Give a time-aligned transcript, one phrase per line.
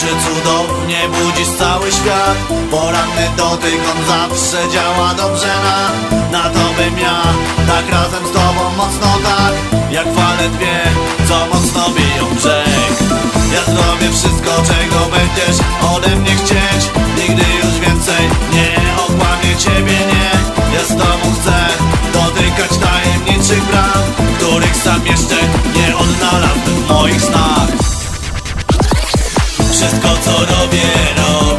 [0.00, 2.36] tańczy cudownie, budzisz cały świat?
[2.70, 5.90] Poranny dotyk, on zawsze działa dobrze na
[6.30, 7.22] Na to bym ja,
[7.66, 9.54] tak razem z tobą mocno tak
[9.90, 10.80] Jak fale dwie,
[11.28, 12.66] co mocno biją brzeg.
[13.54, 15.58] Ja zrobię wszystko, czego będziesz
[15.94, 16.90] ode mnie chcieć.
[17.16, 20.30] Nigdy już więcej nie okłamię ciebie, nie.
[20.74, 21.66] Ja z tobą chcę
[22.12, 24.02] dotykać tajemniczych bram
[24.38, 25.36] Których sam jeszcze
[25.76, 27.89] nie odnalazłem w moich snach
[29.80, 30.82] wszystko co robię
[31.16, 31.49] robię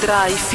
[0.00, 0.49] Drive.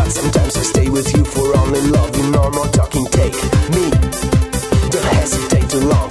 [0.00, 2.16] But sometimes I stay with you for only love.
[2.16, 3.34] You know, talking, take
[3.74, 3.90] me.
[4.88, 6.09] Don't hesitate too long.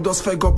[0.00, 0.49] Do swego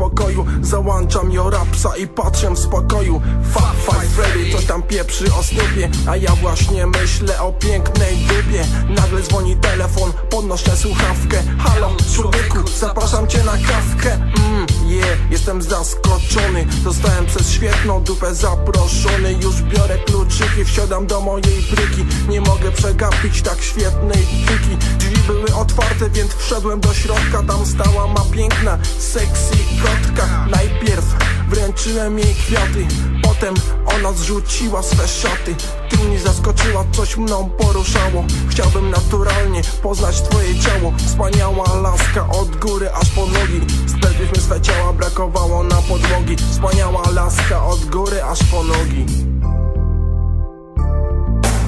[37.32, 38.24] mną poruszało.
[38.48, 40.92] Chciałbym naturalnie poznać twoje ciało.
[41.06, 43.60] Wspaniała laska od góry aż po nogi.
[43.86, 46.36] Spędziliśmy swe ciała, brakowało na podłogi.
[46.36, 49.06] Wspaniała laska od góry aż po nogi.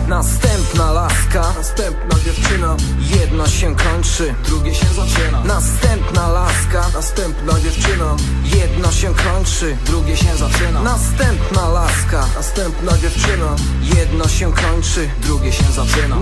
[0.09, 1.53] Następna laska.
[1.57, 2.77] Następna dziewczyna.
[3.20, 4.35] Jedno się kończy.
[4.47, 5.45] Drugie się zaczyna.
[5.45, 6.85] Następna laska.
[6.95, 8.16] Następna dziewczyna.
[8.45, 9.77] Jedno się kończy.
[9.86, 10.82] Drugie się zaczyna.
[10.82, 12.27] Następna laska.
[12.36, 13.57] Następna dziewczyna.
[13.97, 15.09] Jedno się kończy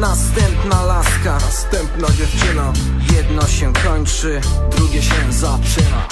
[0.03, 1.33] Następna laska.
[1.33, 2.73] Następna dziewczyna.
[3.13, 4.41] Jedno się kończy
[4.77, 6.09] Drugie się zaczyna.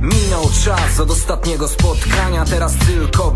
[0.00, 2.74] Minął czas od ostatniego spotkania Teraz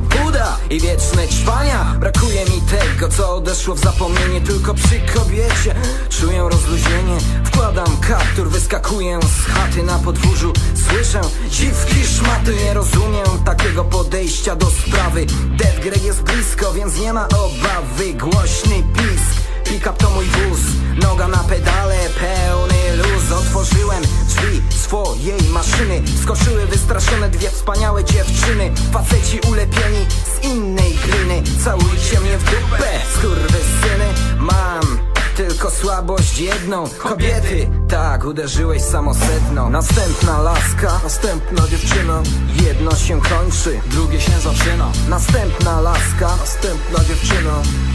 [0.01, 5.74] Buda i wieczne ćwania Brakuje mi tego, co odeszło w zapomnienie Tylko przy kobiecie.
[6.09, 10.52] Czuję rozluźnienie Wkładam kaptur, wyskakuję z chaty na podwórzu.
[10.89, 11.20] Słyszę
[11.51, 15.27] dziwki szmaty Nie rozumiem takiego podejścia do sprawy.
[15.56, 18.14] Death Grey jest blisko, więc nie ma obawy.
[18.14, 20.61] Głośny pisk Pick-up to mój wóz,
[21.03, 23.33] noga na pedale, pełny luz.
[23.33, 26.03] Otworzyłem drzwi swojej maszyny.
[26.23, 28.71] Skoczyły wystraszone dwie wspaniałe dziewczyny.
[28.93, 31.43] Faceci ulepieni z innej gliny.
[31.65, 34.07] Całujcie mnie w dupę, skurwysyny.
[34.39, 35.10] Mam
[35.49, 36.85] tylko słabość jedną.
[36.99, 42.23] Kobiety, tak, uderzyłeś samosedną Następna laska Następna dziewczyna.
[42.65, 44.93] Jedno się kończy Drugie się zaczyna.
[45.09, 47.55] Następna laska Następna dziewczyna.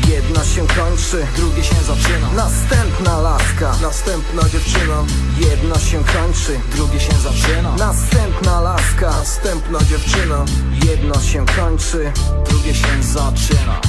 [0.10, 2.28] Jedno się kończy Drugie się zaczyna.
[2.36, 5.04] Następna laska Następna dziewczyna.
[5.38, 7.76] Jedno się kończy Drugie się zaczyna.
[7.76, 10.46] Następna laska Następna dziewczyna.
[10.86, 12.12] Jedno się kończy
[12.46, 13.82] Drugie się zaczyna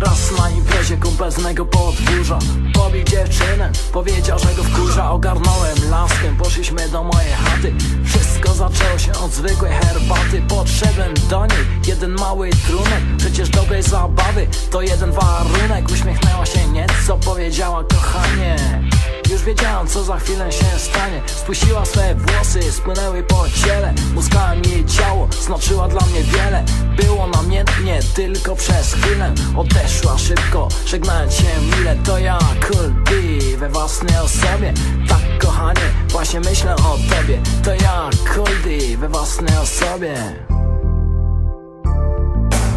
[0.00, 2.38] Raz na imprezie kumpel z mego podwórza.
[2.74, 5.10] Pobił dziewczynę, powiedział, że go wkurza.
[5.10, 7.74] Ogarnąłem laskę, poszliśmy do mojej chaty.
[8.04, 10.42] Wszystko zaczęło się od zwykłej herbaty.
[10.48, 13.02] Podszedłem do niej, jeden mały trunek.
[13.18, 15.90] Przecież dobrej zabawy to jeden warunek.
[15.92, 18.56] Uśmiechnęła się nieco, powiedziała kochanie
[19.30, 21.22] już wiedziałam co za chwilę się stanie.
[21.26, 23.94] Spuściła swe włosy, spłynęły po ciele.
[24.14, 26.64] Muskałem jej ciało, znaczyła dla mnie wiele.
[26.96, 29.34] Było namiętnie, tylko przez chwilę.
[29.56, 31.96] Odeszła szybko, żegnając się mile.
[31.96, 32.90] To ja, Cool
[33.58, 34.74] we własnej osobie.
[35.08, 37.38] Tak kochanie, właśnie myślę o tobie.
[37.64, 40.14] To ja, Cool D, we własnej osobie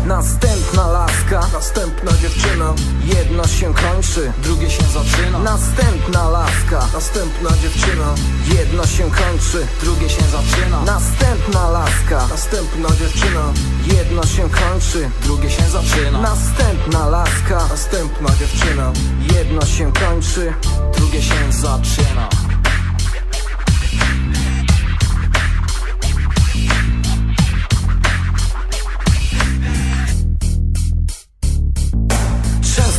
[0.05, 1.41] Następna laska.
[1.53, 2.73] Następna dziewczyna.
[3.03, 5.39] Jedno się kończy Drugie się zaczyna.
[5.39, 6.88] Następna laska.
[6.93, 8.15] Następna dziewczyna.
[8.57, 10.81] Jedno się kończy Drugie się zaczyna.
[10.85, 12.27] Następna laska.
[12.27, 13.53] Następna dziewczyna.
[13.85, 16.21] Jedno się kończy Drugie się zaczyna.
[16.21, 17.67] Następna laska.
[17.69, 18.91] Następna dziewczyna.
[19.35, 20.53] Jedno się kończy
[20.97, 22.30] Drugie się zaczyna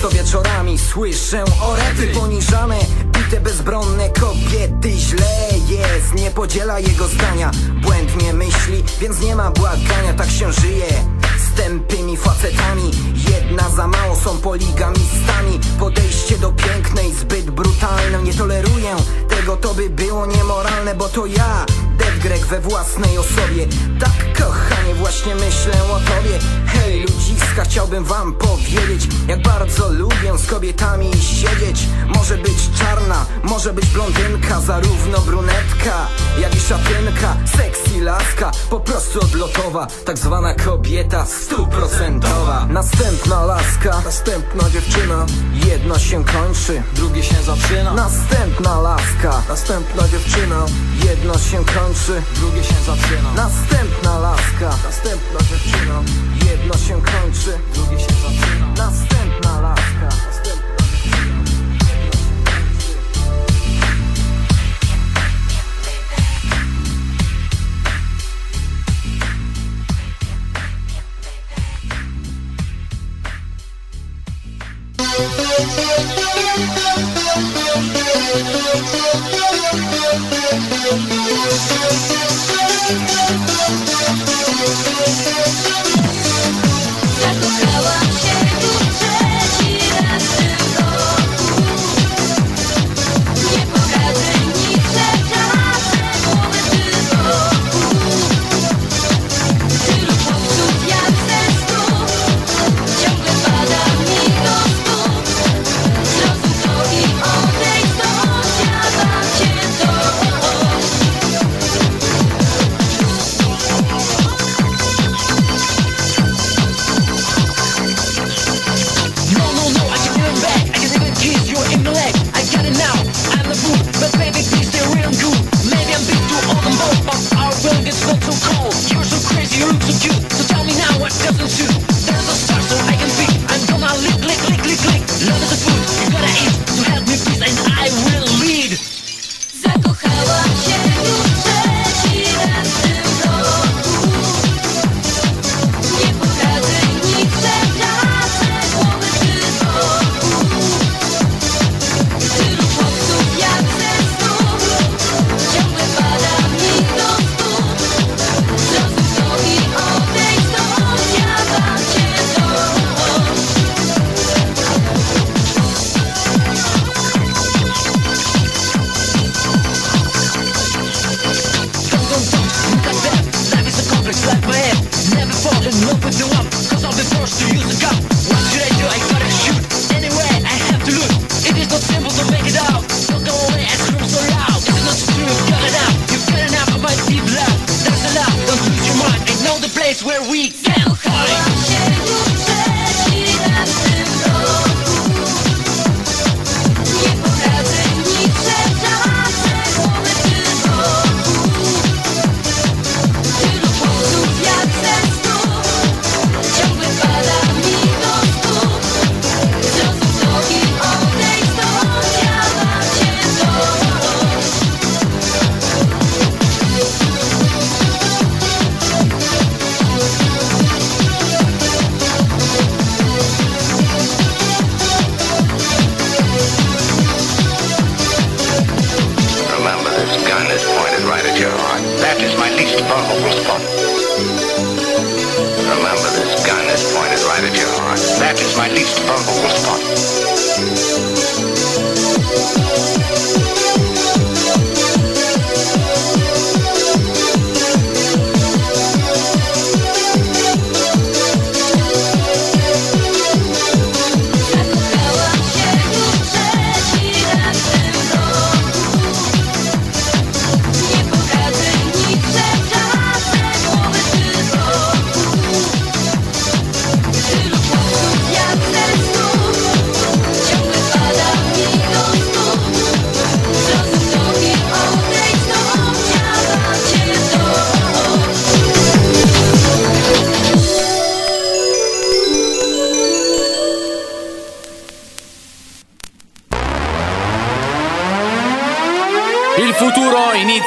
[0.05, 7.51] Często wieczorami słyszę orety poniżane Bite bezbronne kobiety Źle jest, nie podziela jego zdania
[7.83, 10.87] Błędnie myśli, więc nie ma błagania Tak się żyje.
[11.39, 12.91] Z tępymi facetami
[13.31, 15.61] Jedna za mało są poligamistami.
[15.79, 18.97] Podejście do pięknej zbyt brutalne Nie toleruję
[19.29, 21.67] tego, to by było niemoralne Bo to ja,
[21.99, 23.67] Dead Greg we własnej osobie.
[24.01, 26.39] Tak kochanie, właśnie myślę o tobie
[26.93, 31.87] Ludziska, chciałbym wam powiedzieć Jak bardzo lubię z kobietami siedzieć.
[32.15, 36.07] Może być czarna, może być blondynka Zarówno brunetka,
[36.41, 37.37] jak i szatynka.
[37.57, 42.67] Sexy laska, po prostu odlotowa Tak zwana kobieta stuprocentowa.
[42.71, 45.27] Następna laska, Następna dziewczyna.
[45.67, 47.95] jedno się kończy Drugie się zaczyna.
[47.95, 50.67] Następna laska, Następna dziewczyna.
[51.05, 53.33] jedno się kończy Drugie się zaczyna.
[53.37, 56.03] Następna laska, Następna dziewczyna
[56.51, 58.67] jedno Jedna się kończy, drugi się zaczyna.
[58.77, 60.09] Następna laska.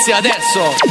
[0.07, 0.86] inizia adesso.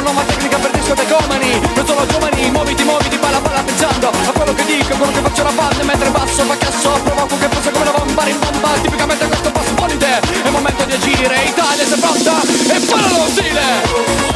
[0.00, 4.54] Una nuova tecnica per discotecomani Non sono giovani, muoviti, muoviti, balla, balla pensando A quello
[4.54, 7.88] che dico, quello che faccio la banda Mentre basso, fa casso, provoco che passa come
[7.88, 12.40] una bomba Rimbomba, tipicamente questo passo polite È il momento di agire, Italia è pronta?
[12.42, 14.29] E parlano uno stile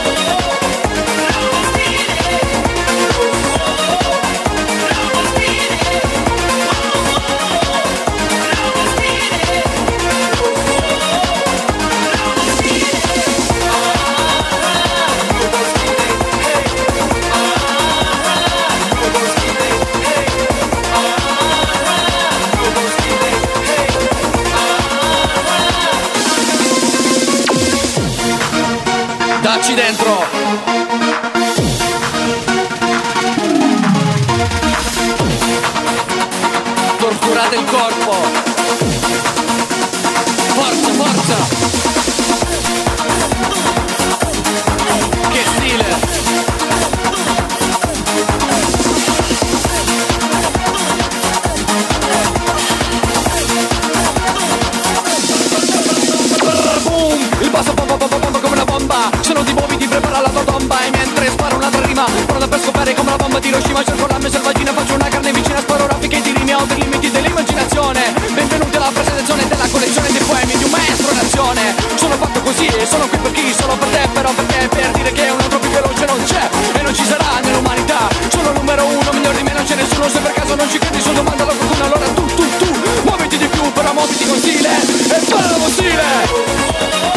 [71.54, 73.52] azione Sono fatto così e sono qui per chi?
[73.52, 74.68] Solo per te però perché?
[74.68, 78.08] Per dire che un altro più veloce non c'è E non ci sarà nell'umanità.
[78.28, 80.08] Sono numero uno Migliore di me non c'è nessuno.
[80.08, 82.72] Se per caso non ci credi Su domanda a qualcuno Allora tu tu tu
[83.04, 87.13] Muoviti di più Però muoviti con stile E parla con stile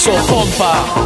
[0.00, 0.99] so pompa.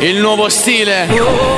[0.00, 1.49] Il nuovo stile.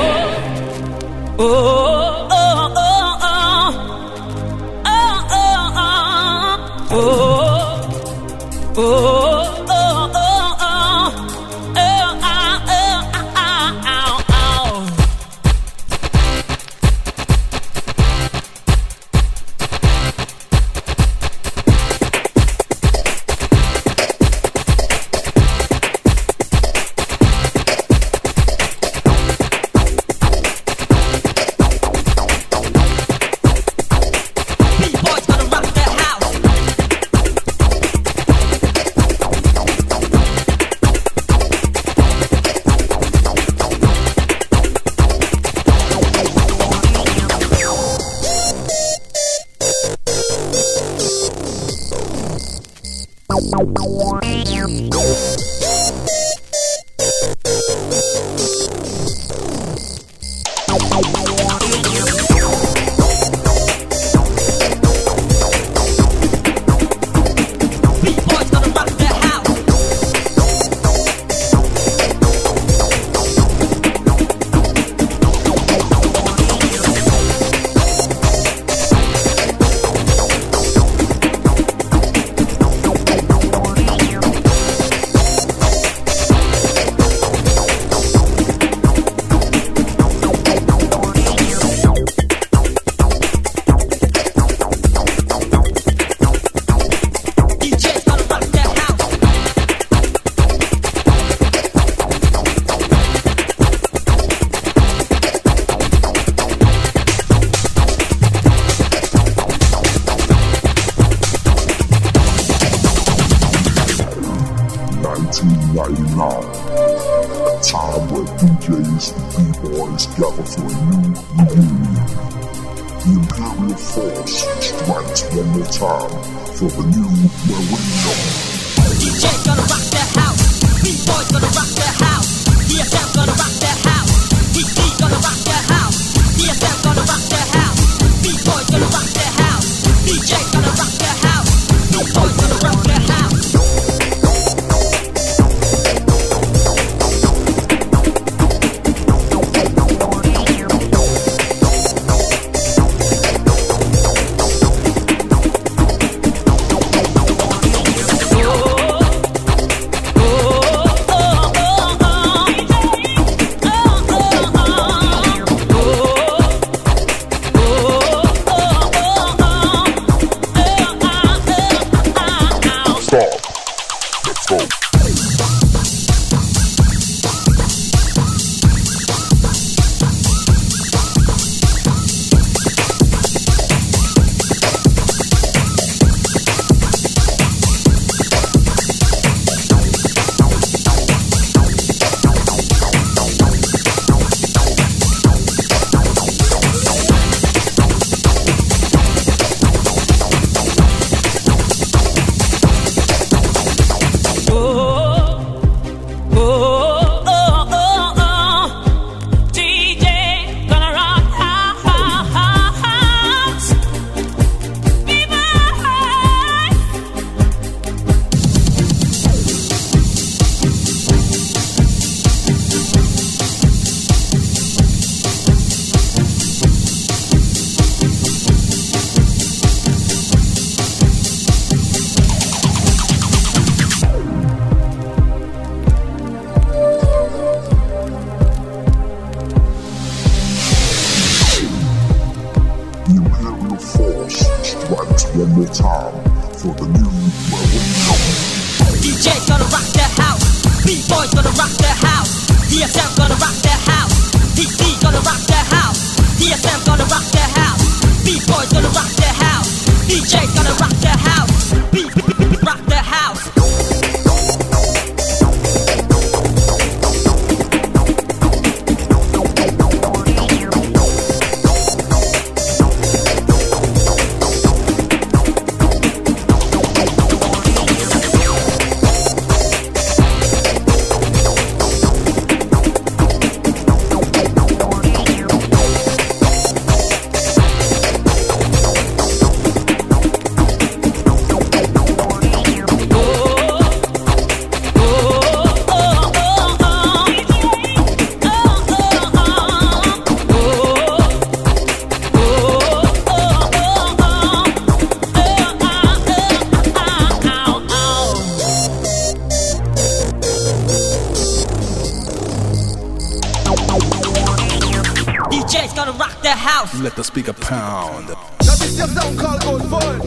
[317.03, 318.29] let the speaker pound.
[318.29, 320.21] Now this your sound called Old Fun.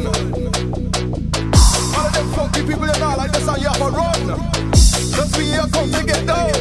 [1.97, 4.73] All of them funky people and all like the sound you have a run.
[4.73, 6.53] Just we here come to get down.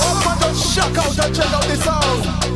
[0.00, 2.53] All of them just shock out and check out this sound.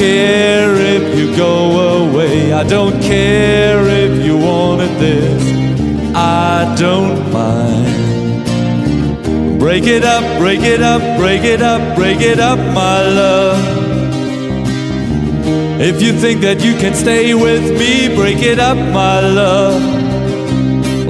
[0.00, 2.54] Care if you go away.
[2.54, 5.42] I don't care if you wanted this.
[6.14, 8.00] I don't mind.
[9.58, 13.60] Break it up, break it up, break it up, break it up, my love.
[15.82, 19.82] If you think that you can stay with me, break it up, my love.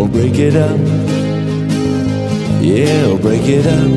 [0.00, 0.78] Oh, break it up.
[2.60, 3.90] Yeah, oh, break it up.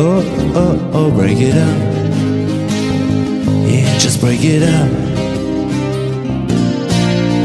[0.00, 0.22] Oh,
[0.54, 1.87] oh, oh, break it up.
[4.20, 4.90] Break it up.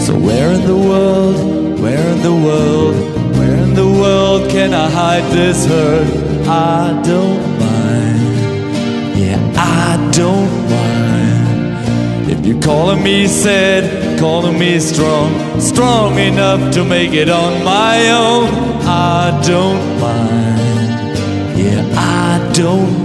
[0.02, 2.96] So, where in the world, where in the world,
[3.38, 6.08] where in the world can I hide this hurt?
[6.48, 9.18] I don't mind.
[9.18, 12.32] Yeah, I don't mind.
[12.32, 18.10] If you're calling me sad, calling me strong, strong enough to make it on my
[18.10, 18.50] own,
[18.88, 21.58] I don't mind.
[21.58, 23.03] Yeah, I don't.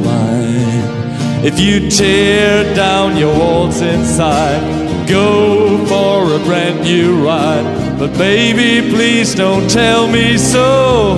[1.40, 7.96] If you tear down your walls inside, go for a brand new ride.
[7.96, 11.16] But baby, please don't tell me so.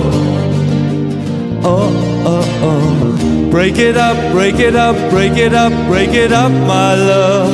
[1.63, 1.91] Oh,
[2.23, 3.49] oh, oh.
[3.49, 7.51] Break it up, break it up, break it up, break it up, my love.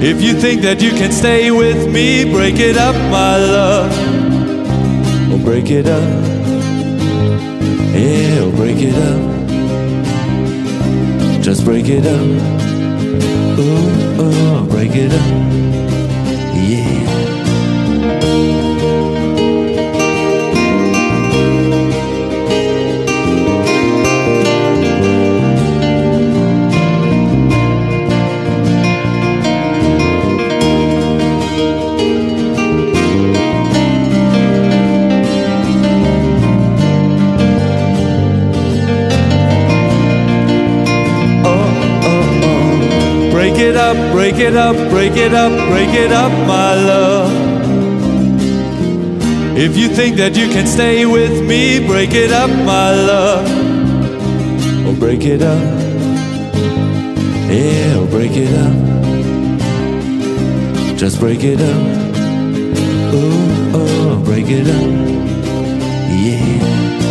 [0.00, 3.92] If you think that you can stay with me, break it up, my love.
[5.32, 6.24] Oh, break it up.
[7.92, 9.35] Yeah, oh, break it up.
[11.66, 12.20] Break it up.
[13.58, 15.65] Ooh, ooh, break it up.
[43.76, 47.30] It up, break it up, break it up, break it up, my love.
[49.58, 53.46] If you think that you can stay with me, break it up, my love.
[54.86, 55.60] Oh, break it up.
[57.50, 58.74] Yeah, oh, break it up.
[60.96, 61.82] Just break it up.
[63.12, 64.90] Oh, oh, break it up.
[66.24, 67.05] Yeah.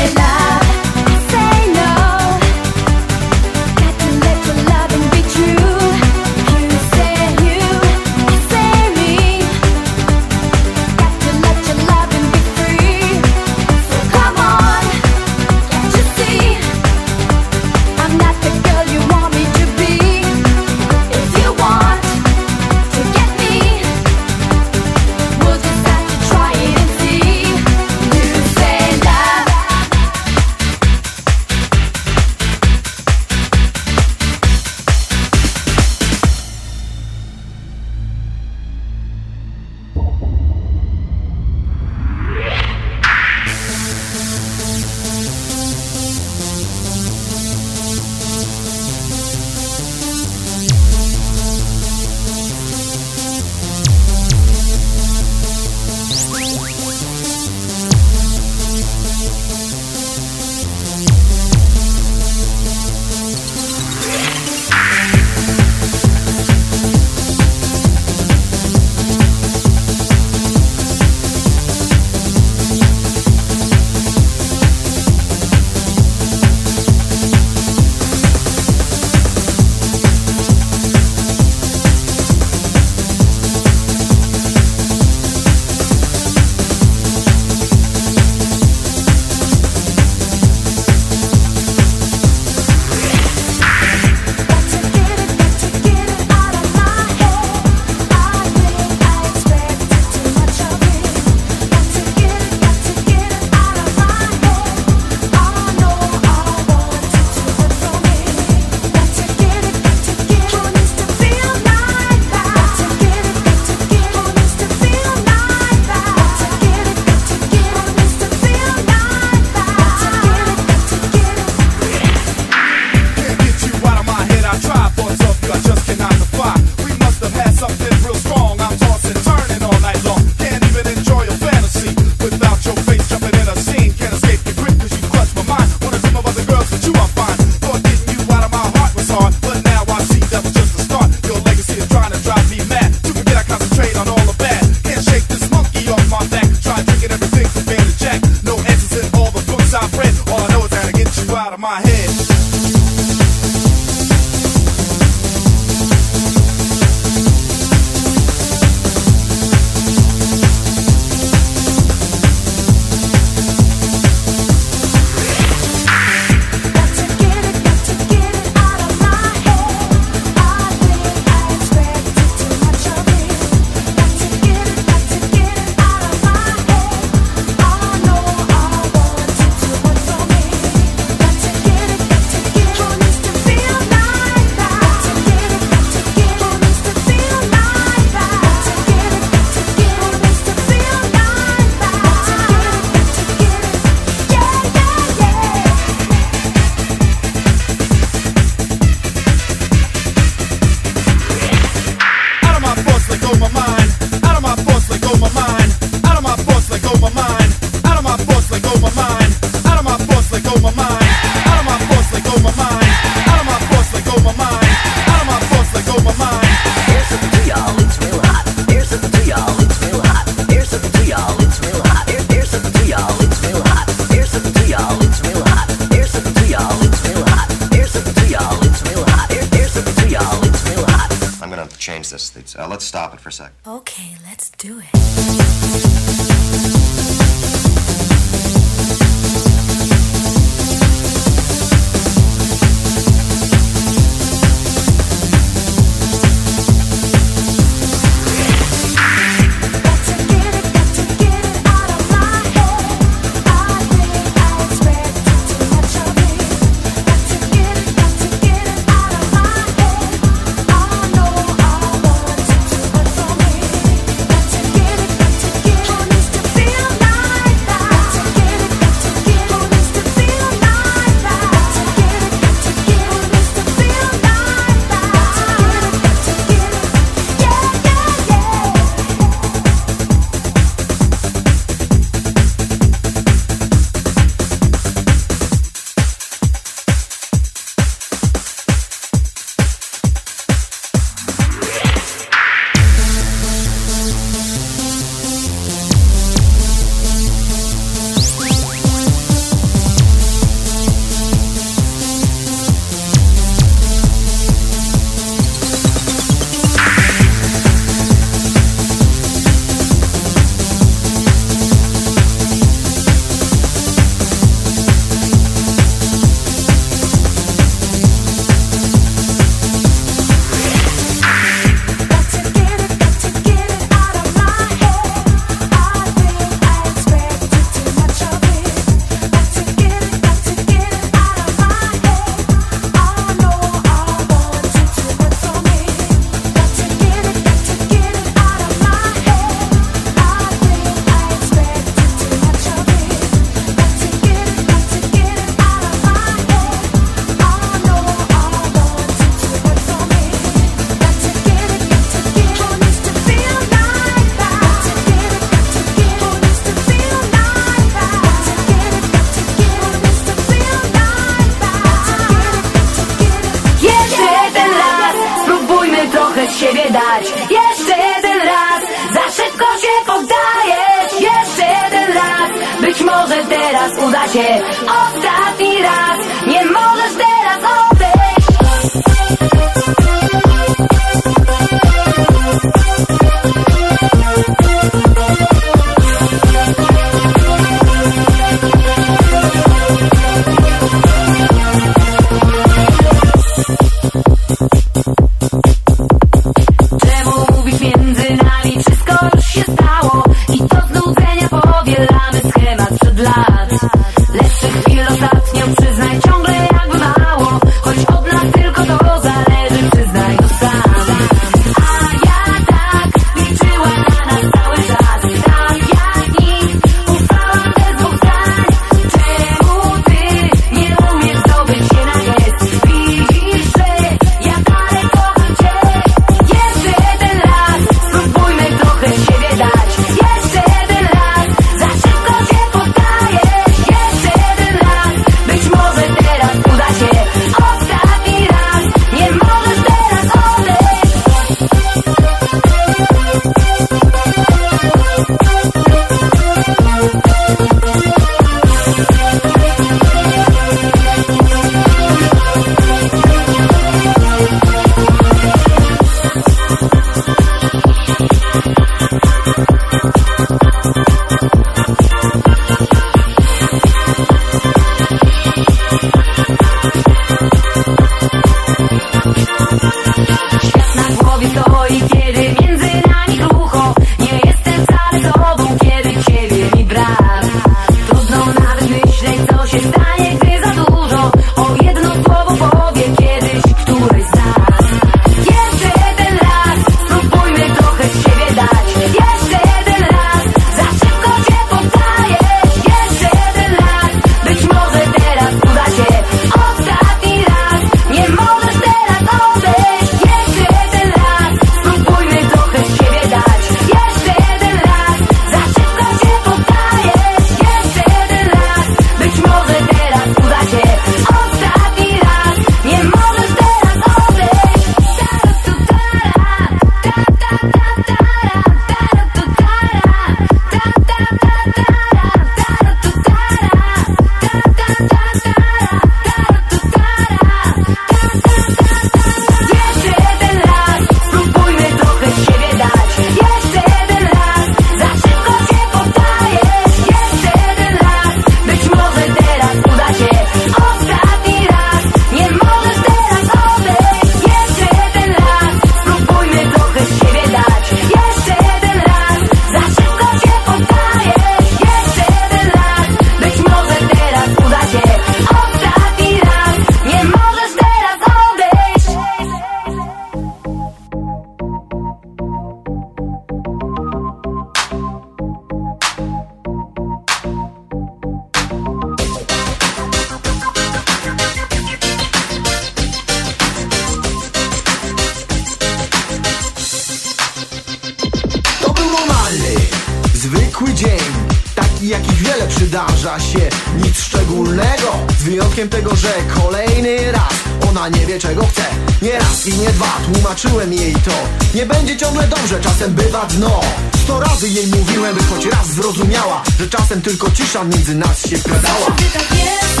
[593.40, 593.80] Bywa dno.
[594.24, 598.58] Sto razy jej mówiłem By choć raz zrozumiała Że czasem tylko cisza między nas się
[598.58, 600.00] wkradała tak jest,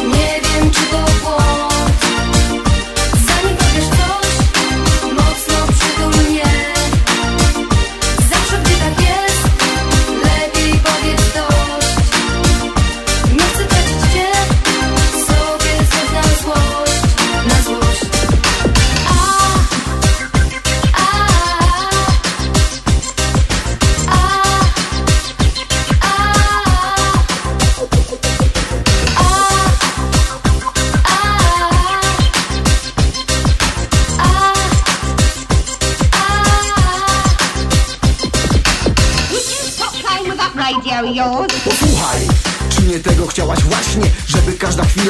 [0.00, 1.65] nie wiem czy to błąd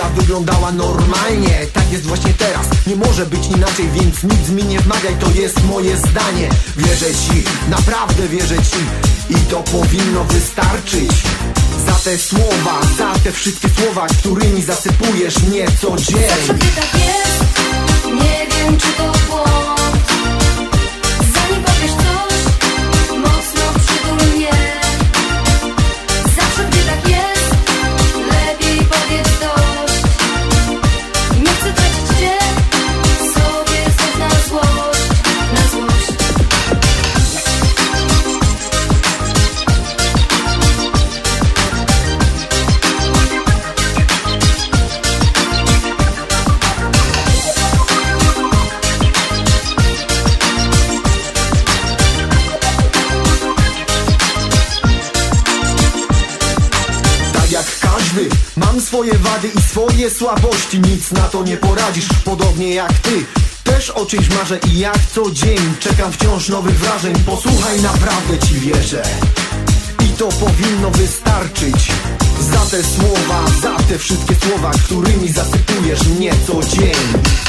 [0.06, 1.66] chwila wyglądała normalnie.
[1.72, 5.64] Tak jest właśnie teraz, nie może być inaczej Więc nic mi nie wmawiaj, to jest
[5.64, 6.48] moje zdanie.
[6.76, 8.78] Wierzę ci, naprawdę wierzę ci.
[9.30, 11.10] I to powinno wystarczyć.
[11.86, 17.44] Za te słowa, za te wszystkie słowa Którymi zasypujesz mnie co dzień Zawsze tak jest,
[18.06, 19.65] nie wiem czy to błąd
[60.06, 63.24] i swoje słabości Nic na to nie poradzisz, podobnie jak ty.
[63.64, 67.14] Też o czymś marzę i jak co dzień Czekam wciąż nowych wrażeń.
[67.26, 69.02] Posłuchaj, naprawdę ci wierzę.
[70.04, 71.92] I to powinno wystarczyć.
[72.40, 77.45] Za te słowa, za te wszystkie słowa Którymi zasypujesz mnie co dzień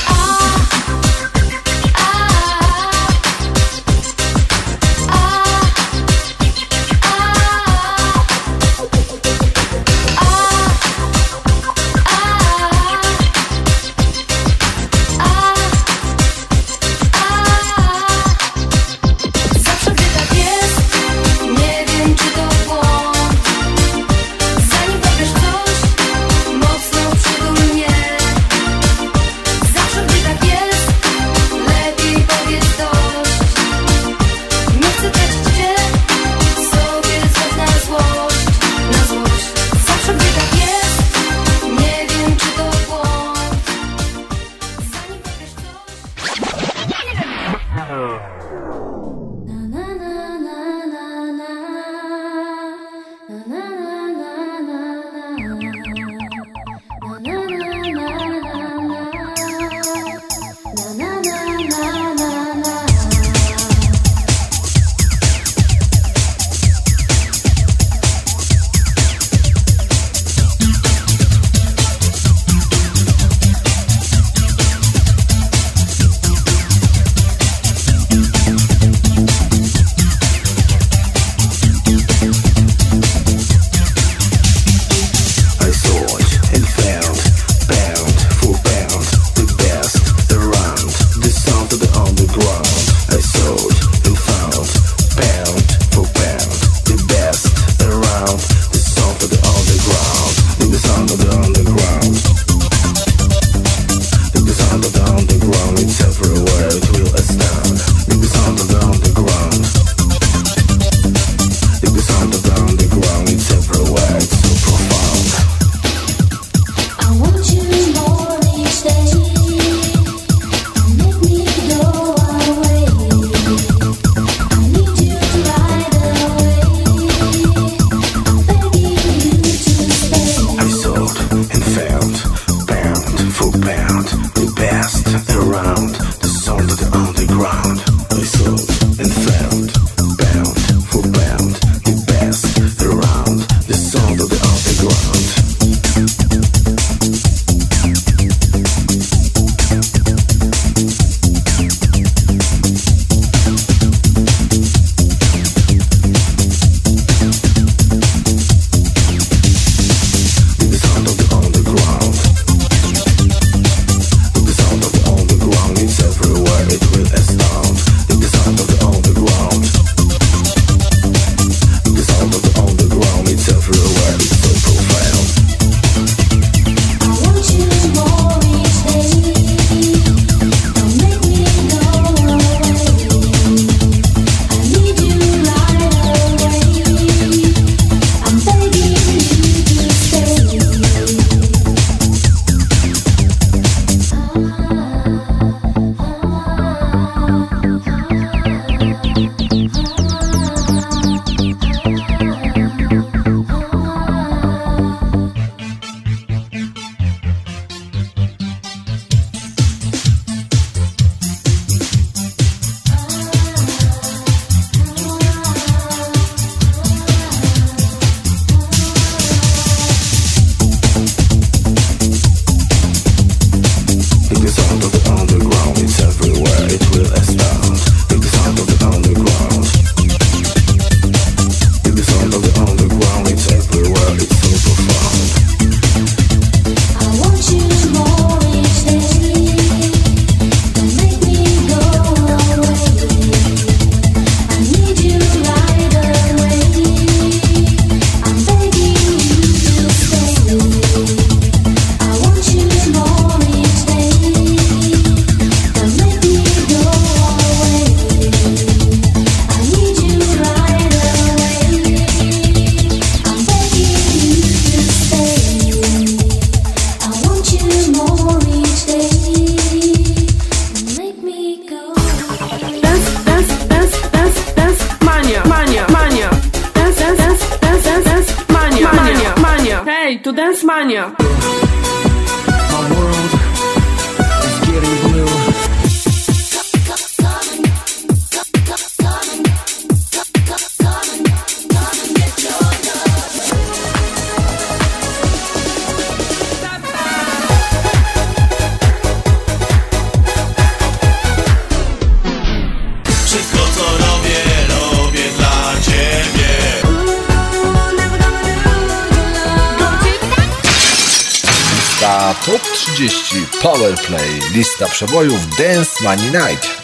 [314.97, 316.76] przebojów Dance Money Night.